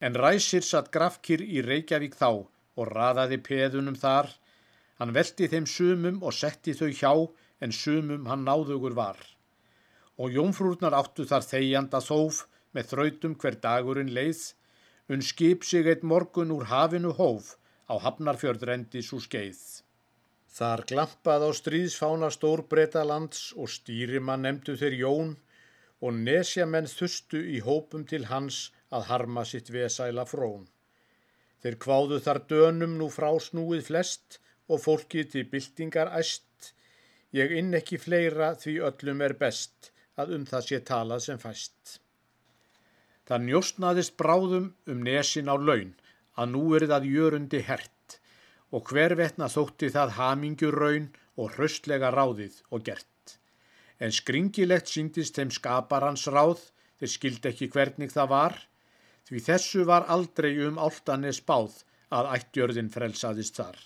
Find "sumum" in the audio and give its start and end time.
5.68-6.22, 7.76-8.24